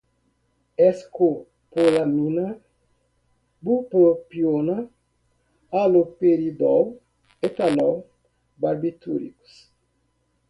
escopolamina, 0.87 2.45
bupropiona, 3.63 4.77
haloperidol, 5.73 6.85
etanol, 7.47 7.95
barbitúricos 8.61 9.51